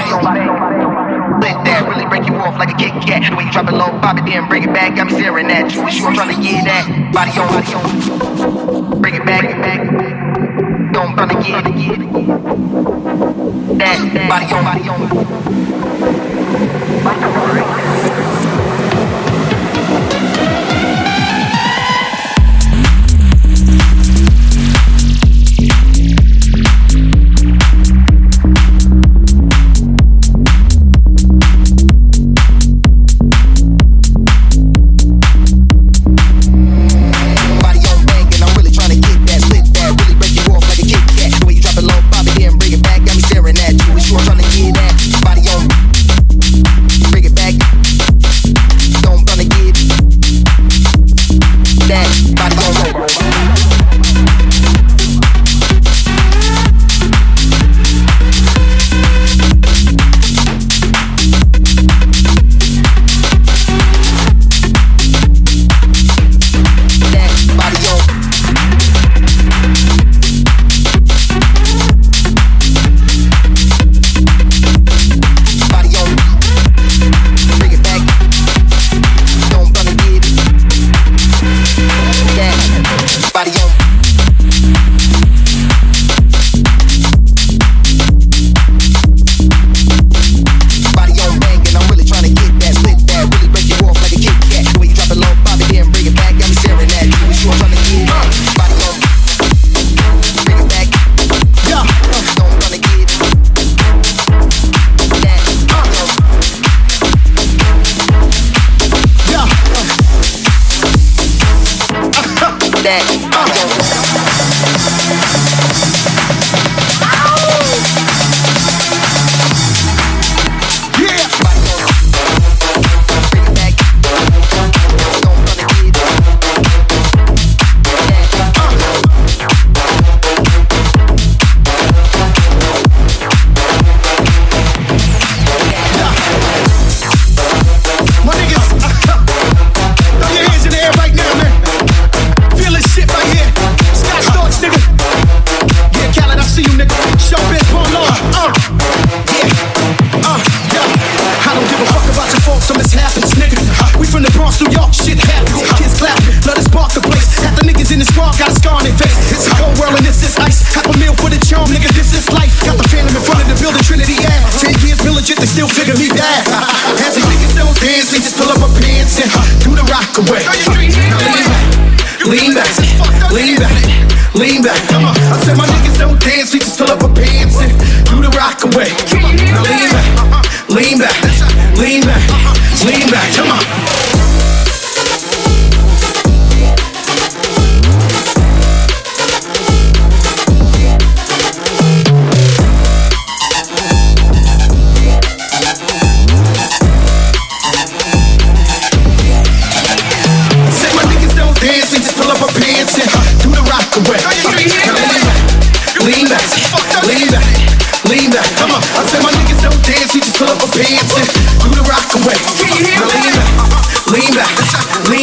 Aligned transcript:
Let 0.00 1.64
that 1.64 1.84
really 1.88 2.06
break 2.06 2.26
you 2.26 2.34
off 2.36 2.56
like 2.58 2.70
a 2.70 2.76
Kit 2.76 2.92
Kat. 3.04 3.30
The 3.30 3.36
way 3.36 3.44
you 3.44 3.52
drop 3.52 3.68
it 3.68 3.74
low, 3.74 3.90
pop 4.00 4.18
it, 4.18 4.24
then 4.24 4.48
bring 4.48 4.62
it 4.64 4.72
back. 4.72 4.98
I'm 4.98 5.10
staring 5.10 5.50
at 5.50 5.74
you. 5.74 5.86
It's 5.86 5.98
you 5.98 6.06
I'm 6.06 6.14
trying 6.14 6.34
to 6.34 6.42
get 6.42 6.64
that. 6.64 7.12
Body 7.12 7.30
on, 7.38 7.48
body 7.52 7.74
on. 7.74 9.00
Bring 9.00 9.14
it 9.14 9.24
back, 9.24 9.44
back. 9.60 9.80
Don't 10.92 11.14
trying 11.16 11.30
again. 11.30 11.64
get 11.64 12.00
it. 12.00 12.12
That 13.78 13.98
body 14.28 14.52
on, 14.52 14.64
body 14.64 14.88
on. 14.88 15.00
Body 17.04 17.24
on. 17.24 18.09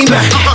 back. 0.10 0.47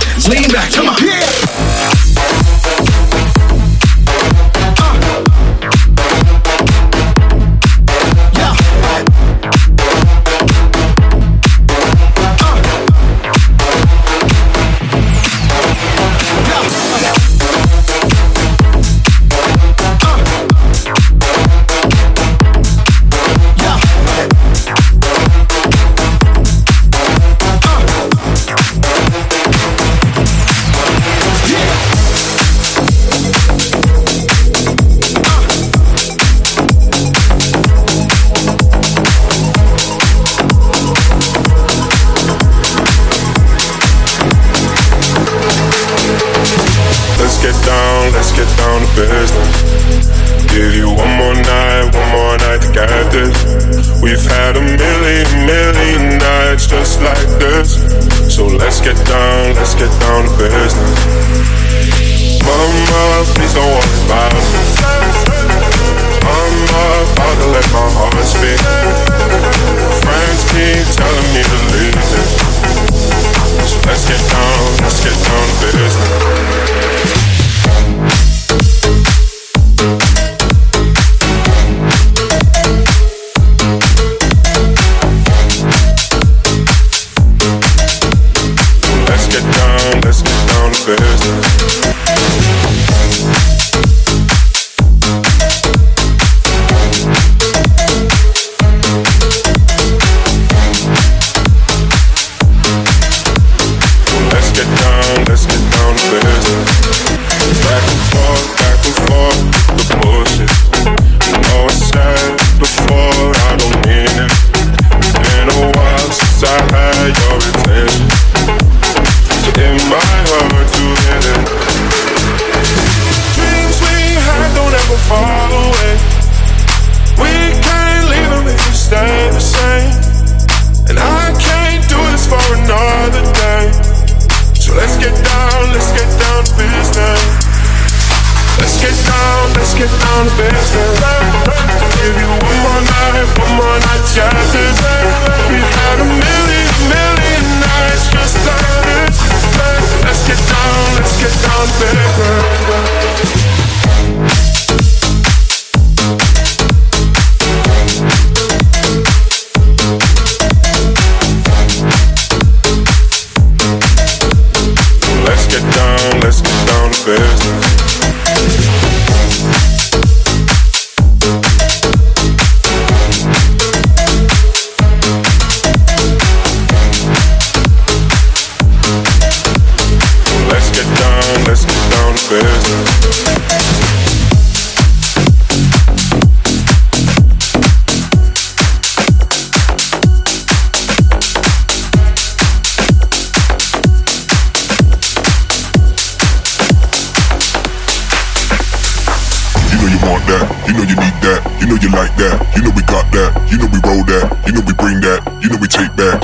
You 202.63 202.69
know 202.71 202.75
we 202.79 202.83
got 202.87 203.03
that, 203.11 203.35
you 203.51 203.59
know 203.59 203.67
we 203.67 203.79
roll 203.83 203.99
that, 204.07 204.23
you 204.47 204.55
know 204.55 204.63
we 204.63 204.71
bring 204.79 205.03
that, 205.03 205.19
you 205.43 205.51
know 205.51 205.59
we 205.59 205.67
take 205.67 205.91
back. 205.99 206.23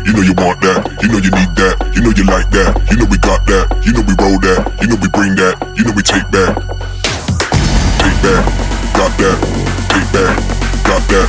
You 0.00 0.16
know 0.16 0.24
you 0.24 0.32
want 0.32 0.64
that, 0.64 0.80
you 1.04 1.12
know 1.12 1.20
you 1.20 1.28
need 1.28 1.52
that, 1.60 1.76
you 1.92 2.00
know 2.00 2.08
you 2.16 2.24
like 2.24 2.48
that, 2.56 2.72
you 2.88 2.96
know 2.96 3.04
we 3.04 3.20
got 3.20 3.44
that, 3.44 3.68
you 3.84 3.92
know 3.92 4.00
we 4.00 4.16
roll 4.16 4.40
that, 4.40 4.64
you 4.80 4.88
know 4.88 4.96
we 4.96 5.12
bring 5.12 5.36
that, 5.36 5.60
you 5.76 5.84
know 5.84 5.92
we 5.92 6.00
take 6.00 6.24
back. 6.32 6.56
Take 8.00 8.16
back, 8.24 8.48
got 8.96 9.12
that, 9.20 9.36
take 9.92 10.08
back, 10.08 10.32
got 10.88 11.04
that, 11.04 11.28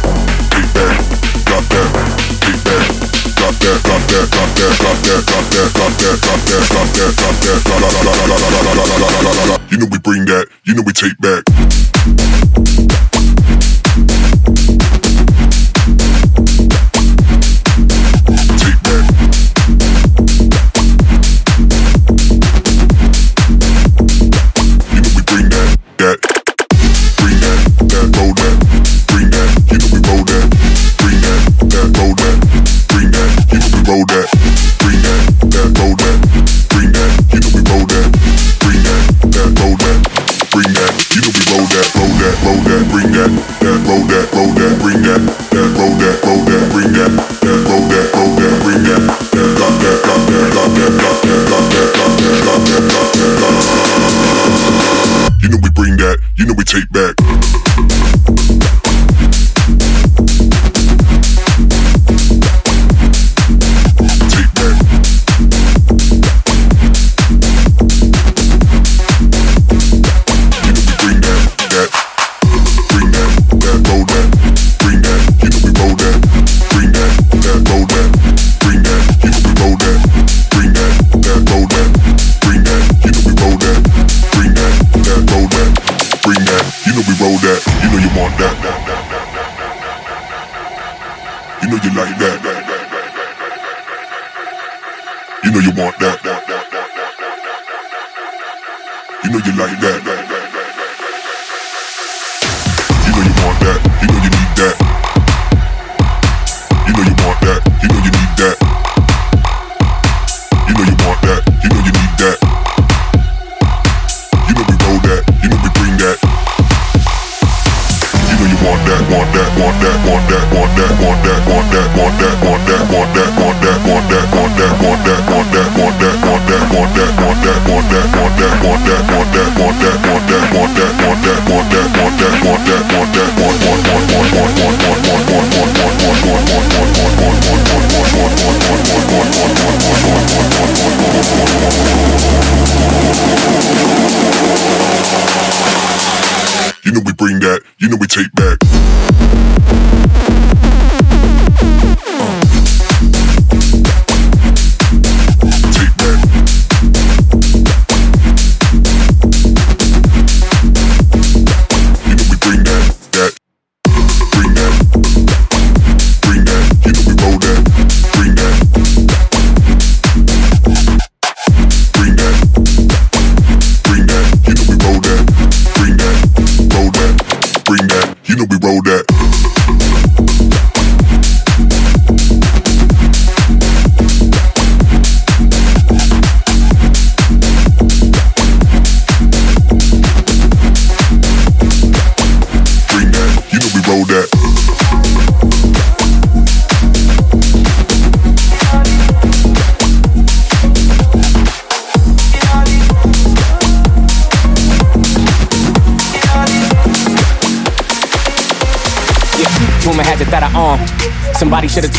take 0.55 0.71
back, 0.71 0.95
got 1.43 1.67
that, 1.67 1.91
take 2.39 2.63
back. 2.63 2.87
Got 3.37 3.53
that, 3.59 3.79
got 3.83 4.01
that, 4.07 4.25
got 4.31 4.49
that, 4.55 4.71
got 4.81 4.97
that, 5.03 5.21
got 5.27 5.43
that, 5.51 5.67
got 5.75 5.93
that, 5.99 6.15
got 6.23 6.39
that, 6.47 6.63
got 6.71 6.87
that, 6.95 7.11
got 7.11 7.35
that, 7.43 7.59
la 7.69 7.75
la 7.77 7.89
la 7.91 8.11
la 8.23 8.37
la 8.37 8.55
la 9.27 9.43
la. 9.51 9.57
You 9.69 9.77
know 9.77 9.85
we 9.91 9.99
bring 9.99 10.25
that, 10.25 10.47
you 10.63 10.73
know 10.73 10.81
we 10.81 10.91
take 10.91 11.17
back. 11.19 11.36
Take 11.36 11.36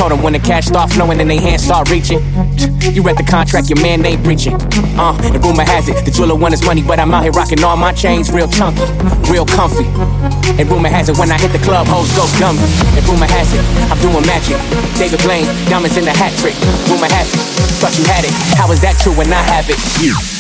told 0.09 0.19
them 0.19 0.25
when 0.25 0.33
the 0.33 0.39
cash 0.39 0.67
start 0.67 0.91
flowing 0.91 1.21
and 1.21 1.29
they 1.29 1.39
hands 1.39 1.65
start 1.65 1.91
reaching. 1.91 2.19
You 2.95 3.03
read 3.03 3.17
the 3.19 3.27
contract, 3.29 3.69
your 3.69 3.81
man 3.83 4.05
ain't 4.05 4.23
breaching. 4.23 4.55
Uh, 4.97 5.17
and 5.23 5.45
rumor 5.45 5.65
has 5.65 5.89
it, 5.89 6.05
the 6.05 6.11
jeweler 6.11 6.35
want 6.35 6.53
his 6.53 6.65
money, 6.65 6.83
but 6.83 6.99
I'm 6.99 7.13
out 7.13 7.23
here 7.23 7.33
rocking 7.33 7.63
all 7.63 7.77
my 7.77 7.93
chains 7.93 8.31
real 8.31 8.49
chunky, 8.49 8.83
real 9.31 9.45
comfy. 9.45 9.85
And 10.57 10.69
rumor 10.71 10.89
has 10.89 11.09
it, 11.09 11.19
when 11.19 11.31
I 11.31 11.39
hit 11.39 11.53
the 11.53 11.63
club, 11.65 11.87
hoes 11.87 12.11
go 12.17 12.25
dummy. 12.39 12.61
And 12.97 13.05
rumor 13.09 13.29
has 13.29 13.53
it, 13.53 13.65
I'm 13.91 13.99
doing 14.01 14.25
magic. 14.27 14.57
David 14.97 15.21
Blaine, 15.23 15.47
diamonds 15.69 15.97
in 15.97 16.05
the 16.05 16.13
hat 16.13 16.33
trick. 16.41 16.57
Rumor 16.89 17.11
has 17.13 17.29
it, 17.35 17.41
thought 17.81 17.97
you 17.99 18.05
had 18.05 18.25
it. 18.25 18.33
How 18.57 18.71
is 18.73 18.81
that 18.81 18.97
true 19.03 19.13
when 19.13 19.33
I 19.33 19.43
have 19.43 19.69
it? 19.69 19.79
You. 20.01 20.38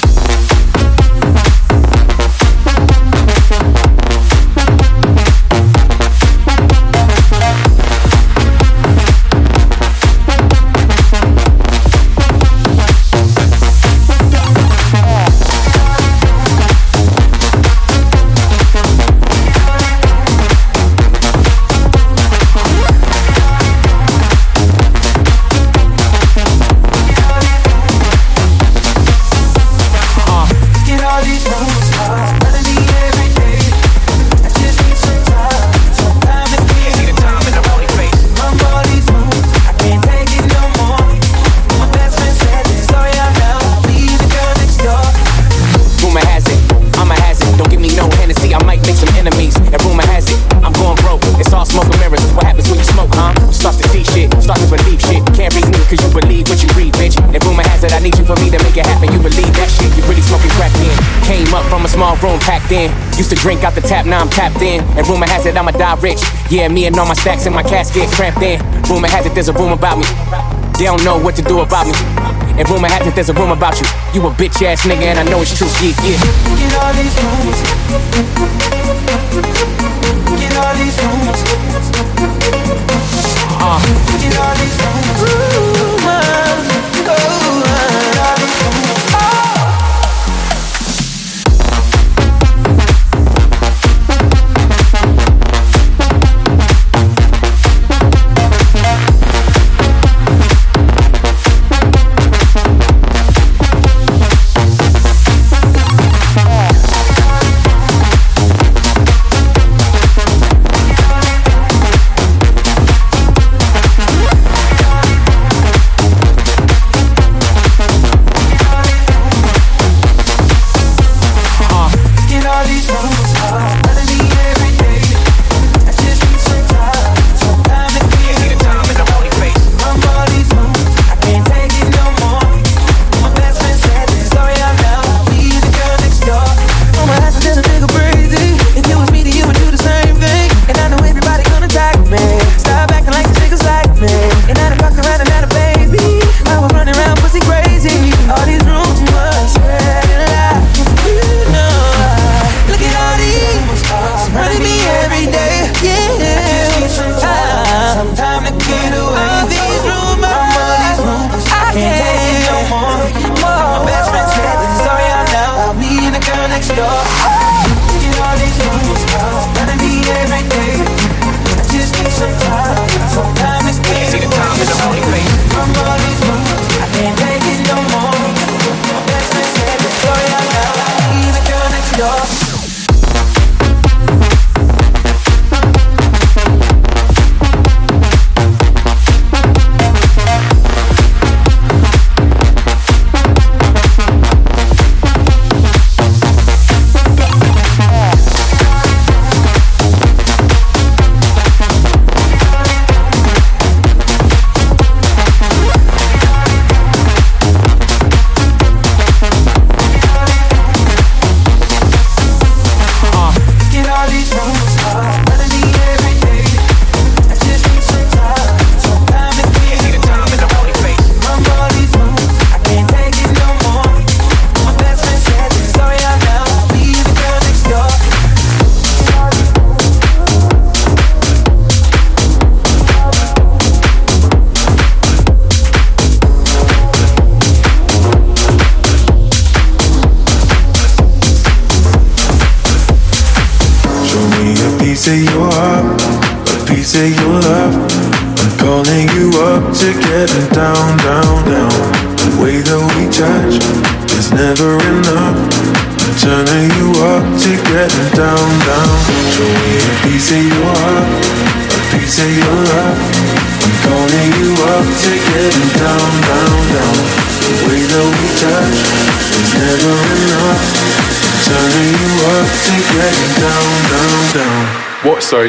Used 63.19 63.31
to 63.31 63.37
drink 63.37 63.65
out 63.65 63.75
the 63.75 63.81
tap, 63.81 64.07
now 64.07 64.21
I'm 64.21 64.31
tapped 64.31 64.63
in. 64.63 64.81
And 64.97 65.07
rumor 65.09 65.27
has 65.27 65.45
it 65.45 65.57
I'ma 65.57 65.73
die 65.73 65.99
rich. 66.01 66.23
Yeah, 66.51 66.69
me 66.69 66.87
and 66.87 66.97
all 66.97 67.07
my 67.07 67.15
stacks 67.15 67.47
in 67.47 67.53
my 67.53 67.65
casket 67.65 68.09
cramped 68.13 68.43
in. 68.43 68.63
Rumor 68.89 69.09
has 69.09 69.27
it 69.27 69.35
there's 69.35 69.49
a 69.49 69.53
rumor 69.53 69.75
about 69.75 69.99
me. 69.99 70.07
They 70.79 70.85
don't 70.85 71.03
know 71.05 71.19
what 71.19 71.35
to 71.35 71.43
do 71.43 71.59
about 71.59 71.89
me. 71.89 71.95
And 72.55 72.69
rumor 72.71 72.87
has 72.87 73.05
it 73.07 73.17
there's 73.17 73.29
a 73.29 73.35
rumor 73.35 73.55
about 73.55 73.75
you. 73.81 73.87
You 74.15 74.25
a 74.27 74.31
bitch 74.31 74.63
ass 74.63 74.87
nigga, 74.87 75.03
and 75.11 75.19
I 75.19 75.25
know 75.25 75.43
it's 75.43 75.59
true. 75.59 75.67
Yeah, 75.83 75.99
yeah. 76.07 76.19
Get 76.63 76.79
all 76.79 76.95
these 76.95 77.19
rumors. 77.19 77.59
Get 80.39 80.55
all 80.55 80.75
these 80.79 80.97
rumors. 81.03 81.43
Uh. 83.59 83.83
Get 84.23 84.39
all 84.39 84.55
these. 84.55 84.79
Rumors. 85.19 85.68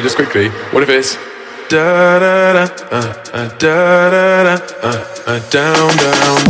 sorry, 0.00 0.02
just 0.02 0.16
quickly. 0.16 0.48
What 0.72 0.82
if 0.82 0.88
it's 0.88 1.16
da 1.68 2.18
da 2.18 2.52
da 2.52 2.62
uh, 2.90 3.22
uh, 3.32 3.48
da 3.58 4.10
da 4.10 4.42
da 4.44 4.54
uh, 4.82 5.04
uh, 5.26 5.50
down 5.50 5.96
down. 5.96 6.49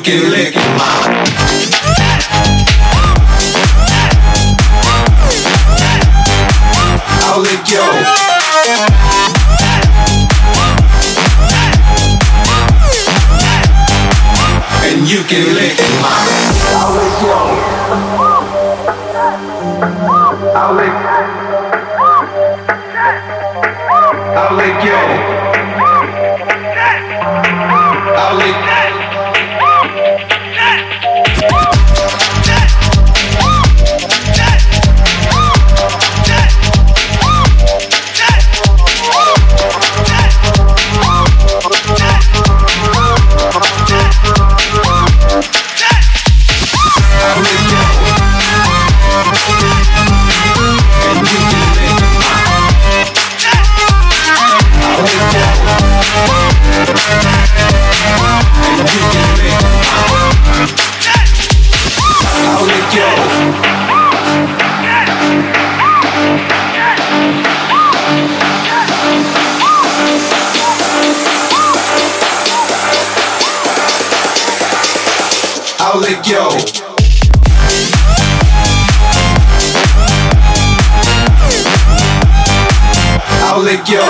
You 0.00 0.04
can 0.04 0.30
lick 0.30 0.54
mine. 0.54 1.19
Lick 76.10 76.26
yo. 76.26 76.48
I'll 83.46 83.62
lick 83.62 83.88
yo. 83.88 84.02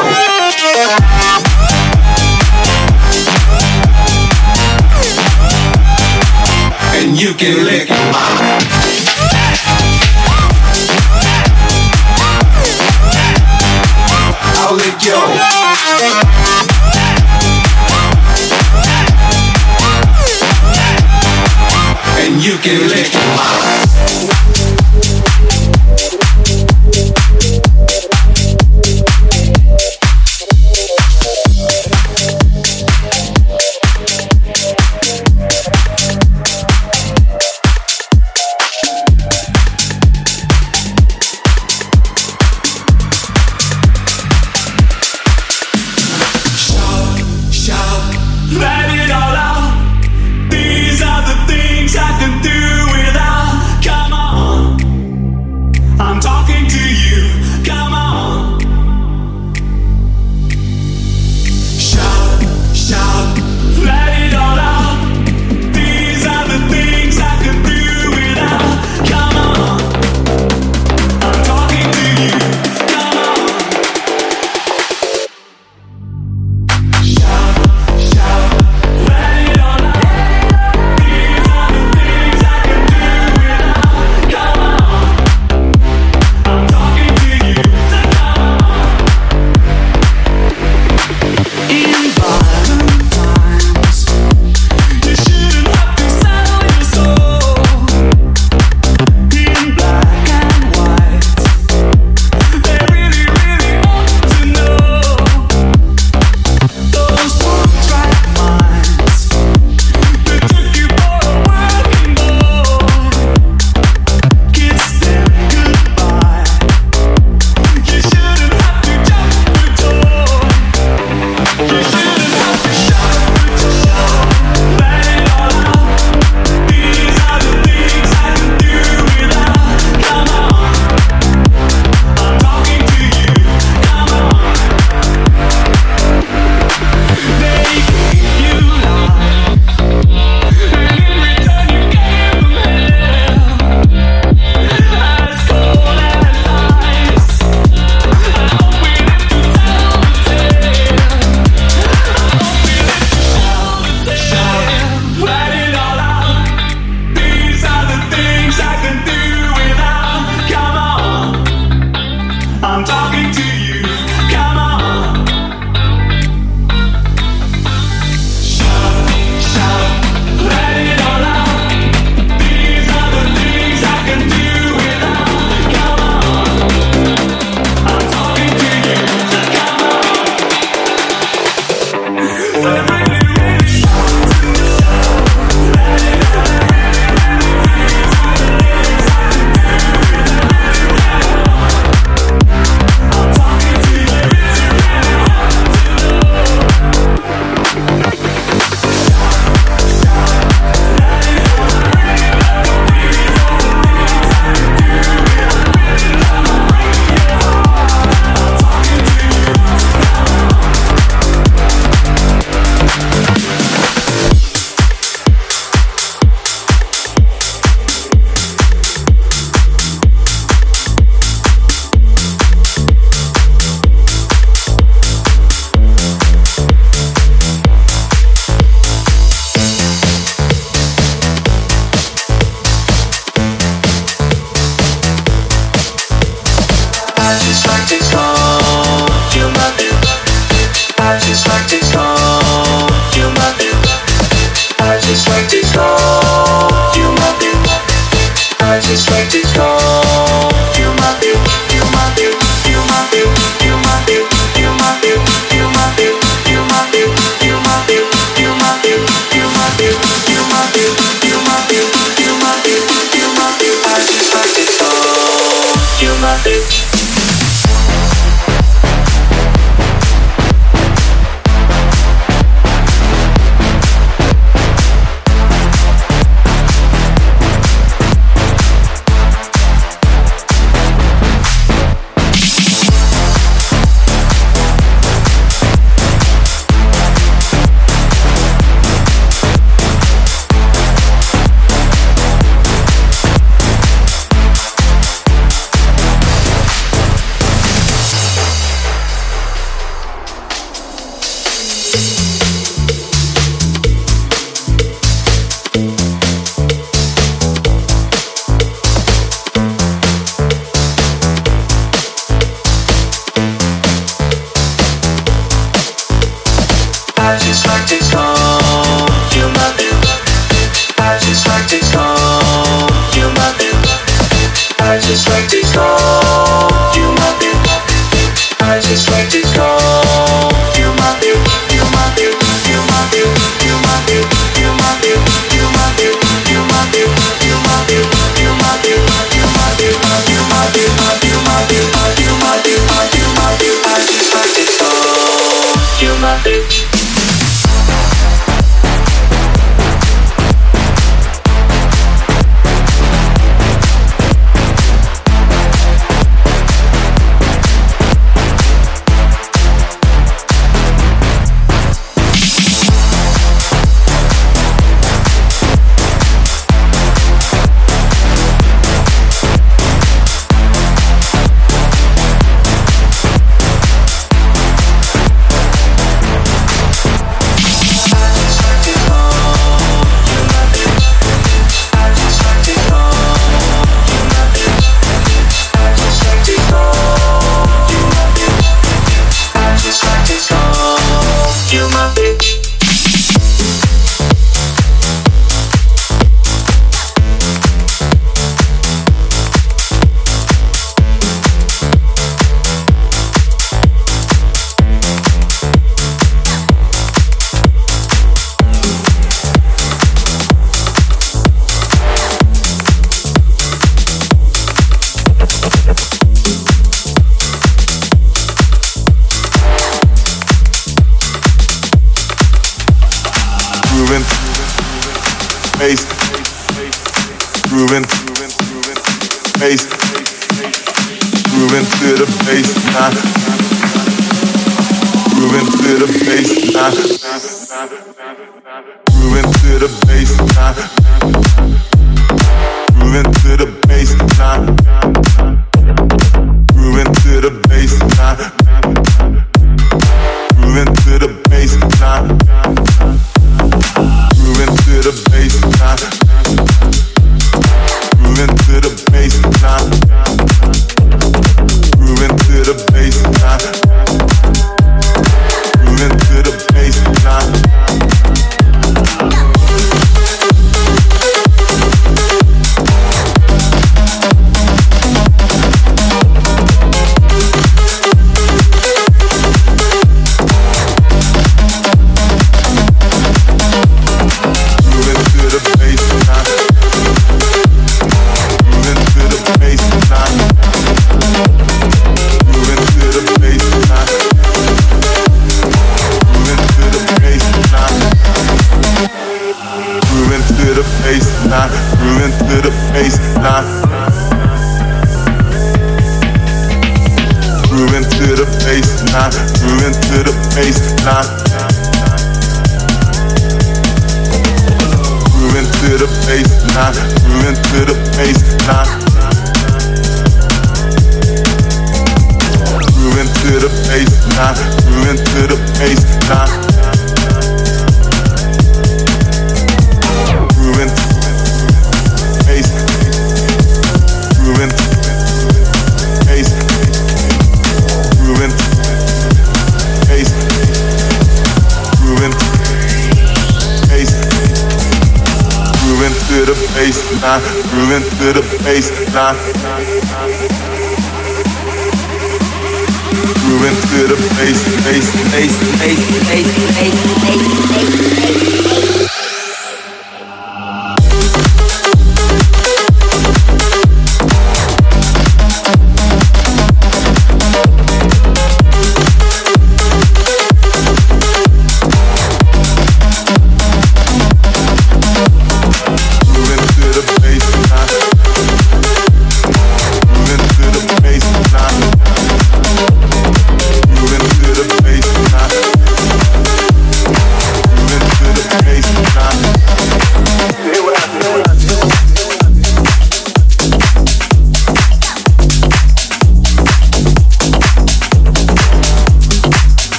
And 6.94 7.20
you 7.20 7.34
can 7.34 7.64
lick. 7.66 7.88
I'll 14.56 14.74
lick 14.74 15.04
yo. 15.04 15.59
You 22.42 22.56
can 22.56 22.88
lick 22.88 24.49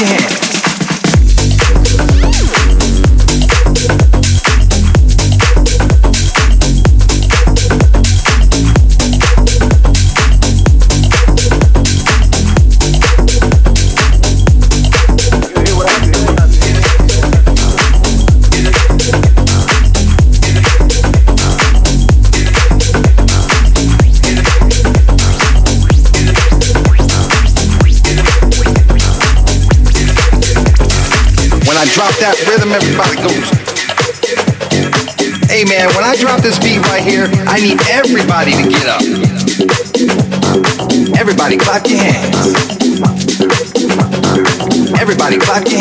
your. 0.00 0.47
That 32.20 32.34
rhythm, 32.50 32.72
everybody 32.72 33.16
goes. 33.22 33.48
Hey 35.48 35.64
man, 35.64 35.88
when 35.94 36.04
I 36.04 36.16
drop 36.16 36.40
this 36.40 36.58
beat 36.58 36.80
right 36.88 37.02
here, 37.02 37.28
I 37.46 37.60
need 37.60 37.78
everybody 37.88 38.52
to 38.52 38.68
get 38.68 38.86
up. 38.86 39.02
Everybody 41.18 41.56
clap 41.56 41.86
your 41.86 41.98
hands. 41.98 42.54
Everybody 45.00 45.38
clap 45.38 45.66
your 45.68 45.78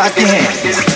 clap 0.00 0.16
your 0.16 0.28
hands. 0.28 0.89